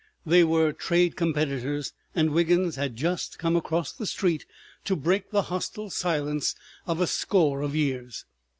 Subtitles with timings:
[0.25, 4.47] They were trade competitors, and Wiggins had just come across the street
[4.85, 6.55] to break the hostile silence
[6.87, 8.25] of a score of years.